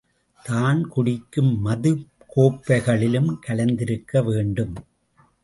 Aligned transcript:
தான் 0.45 0.79
குடிக்கும் 0.87 1.51
மதுக்கோப்பைகளிலும் 1.65 3.29
கலந்திருக்க 3.39 4.23
வேண்டும். 4.23 4.75